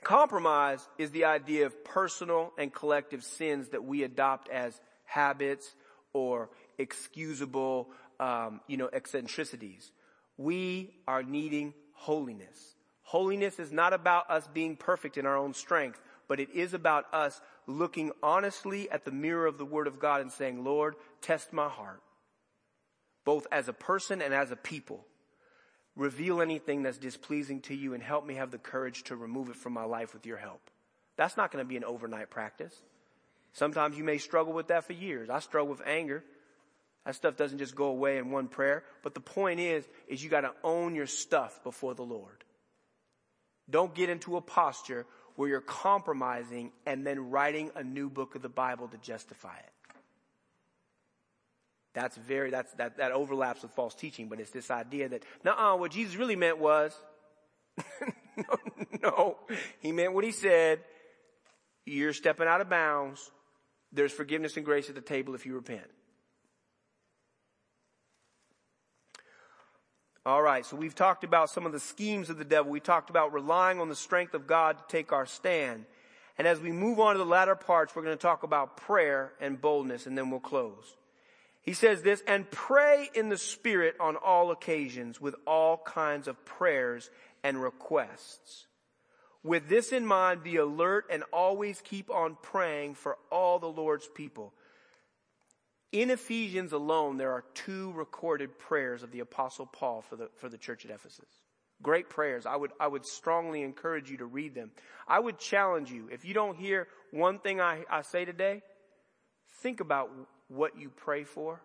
[0.04, 5.76] compromise is the idea of personal and collective sins that we adopt as habits
[6.14, 7.90] or excusable,
[8.20, 9.92] um, you know, eccentricities.
[10.38, 12.76] We are needing holiness.
[13.04, 17.12] Holiness is not about us being perfect in our own strength, but it is about
[17.14, 21.52] us looking honestly at the mirror of the Word of God and saying, Lord, test
[21.52, 22.02] my heart,
[23.26, 25.06] both as a person and as a people.
[26.00, 29.58] Reveal anything that's displeasing to you and help me have the courage to remove it
[29.58, 30.62] from my life with your help.
[31.18, 32.74] That's not going to be an overnight practice.
[33.52, 35.30] Sometimes you may struggle with that for years.
[35.30, 36.24] I struggle with anger.
[37.06, 38.86] That stuff doesn't just go away in one prayer.
[39.04, 42.46] But the point is, is you got to own your stuff before the Lord.
[43.70, 48.42] Don't get into a posture where you're compromising and then writing a new book of
[48.42, 49.79] the Bible to justify it.
[52.00, 55.76] That's very, that's, that, that overlaps with false teaching, but it's this idea that, nah,
[55.76, 56.98] what Jesus really meant was,
[58.38, 58.56] no,
[59.04, 59.38] no,
[59.82, 60.80] he meant what he said.
[61.86, 63.30] You're stepping out of bounds.
[63.92, 65.90] There's forgiveness and grace at the table if you repent.
[70.26, 72.72] All right, so we've talked about some of the schemes of the devil.
[72.72, 75.84] We talked about relying on the strength of God to take our stand.
[76.38, 79.34] And as we move on to the latter parts, we're going to talk about prayer
[79.42, 80.96] and boldness, and then we'll close.
[81.62, 86.44] He says this, and pray in the Spirit on all occasions with all kinds of
[86.46, 87.10] prayers
[87.44, 88.68] and requests.
[89.44, 94.08] With this in mind, be alert and always keep on praying for all the Lord's
[94.08, 94.54] people.
[95.92, 100.50] In Ephesians alone, there are two recorded prayers of the apostle Paul for the, for
[100.50, 101.30] the church at Ephesus.
[101.82, 102.46] Great prayers.
[102.46, 104.72] I would, I would strongly encourage you to read them.
[105.08, 108.62] I would challenge you, if you don't hear one thing I, I say today,
[109.52, 110.10] think about
[110.48, 111.62] what you pray for.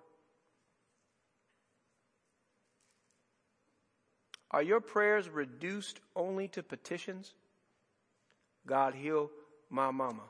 [4.51, 7.35] Are your prayers reduced only to petitions?
[8.67, 9.31] God, heal
[9.69, 10.23] my mama.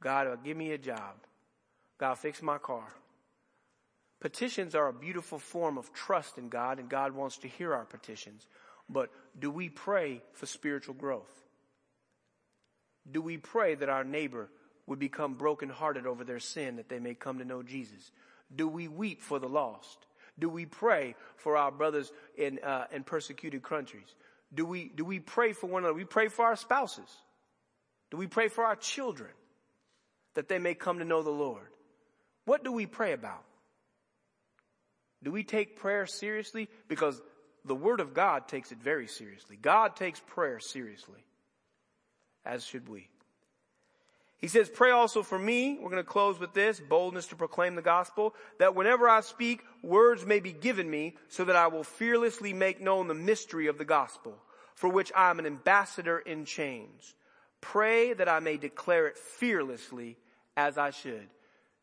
[0.00, 1.14] God, uh, give me a job.
[1.98, 2.88] God, fix my car.
[4.20, 7.84] Petitions are a beautiful form of trust in God and God wants to hear our
[7.84, 8.46] petitions.
[8.88, 11.30] But do we pray for spiritual growth?
[13.10, 14.48] Do we pray that our neighbor
[14.88, 18.10] would become brokenhearted over their sin that they may come to know Jesus?
[18.54, 19.98] Do we weep for the lost?
[20.38, 24.14] Do we pray for our brothers in, uh, in persecuted countries?
[24.54, 25.94] Do we, do we pray for one another?
[25.94, 27.10] We pray for our spouses.
[28.10, 29.30] Do we pray for our children
[30.34, 31.68] that they may come to know the Lord?
[32.46, 33.44] What do we pray about?
[35.22, 36.68] Do we take prayer seriously?
[36.88, 37.20] Because
[37.64, 39.58] the Word of God takes it very seriously.
[39.60, 41.24] God takes prayer seriously,
[42.46, 43.08] as should we.
[44.38, 45.78] He says, pray also for me.
[45.80, 49.64] We're going to close with this boldness to proclaim the gospel that whenever I speak,
[49.82, 53.78] words may be given me so that I will fearlessly make known the mystery of
[53.78, 54.38] the gospel
[54.78, 57.16] for which I am an ambassador in chains.
[57.60, 60.16] Pray that I may declare it fearlessly
[60.56, 61.28] as I should.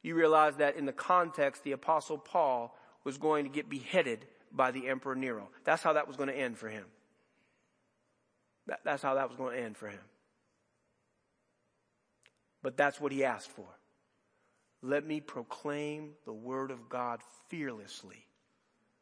[0.01, 4.71] You realize that in the context, the apostle Paul was going to get beheaded by
[4.71, 5.49] the emperor Nero.
[5.65, 6.85] That's how that was going to end for him.
[8.67, 9.99] That, that's how that was going to end for him.
[12.65, 13.67] But that's what he asked for.
[14.81, 18.25] Let me proclaim the word of God fearlessly.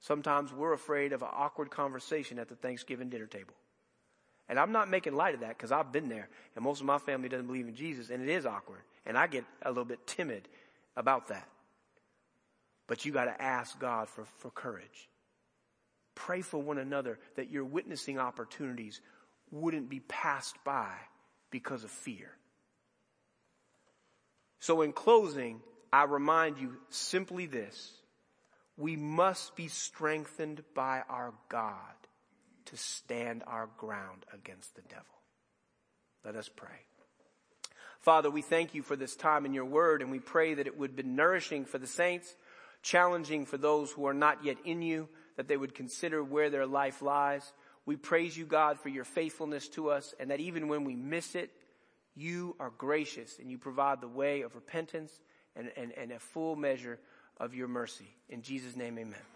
[0.01, 3.53] Sometimes we're afraid of an awkward conversation at the Thanksgiving dinner table.
[4.49, 6.97] And I'm not making light of that because I've been there and most of my
[6.97, 8.81] family doesn't believe in Jesus and it is awkward.
[9.05, 10.49] And I get a little bit timid
[10.97, 11.47] about that.
[12.87, 15.07] But you got to ask God for, for courage.
[16.15, 18.99] Pray for one another that your witnessing opportunities
[19.51, 20.91] wouldn't be passed by
[21.49, 22.29] because of fear.
[24.63, 25.59] So in closing,
[25.91, 27.91] I remind you simply this.
[28.77, 31.75] We must be strengthened by our God
[32.67, 35.03] to stand our ground against the devil.
[36.23, 36.79] Let us pray.
[37.99, 40.79] Father, we thank you for this time in your word and we pray that it
[40.79, 42.33] would be nourishing for the saints,
[42.81, 46.65] challenging for those who are not yet in you, that they would consider where their
[46.65, 47.51] life lies.
[47.85, 51.35] We praise you, God, for your faithfulness to us and that even when we miss
[51.35, 51.51] it,
[52.15, 55.19] you are gracious and you provide the way of repentance
[55.55, 56.99] and, and, and a full measure
[57.37, 58.15] of your mercy.
[58.29, 59.32] In Jesus' name, amen.